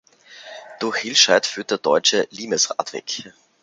[0.79, 3.35] Durch Hillscheid führt der Deutsche Limes-Radweg.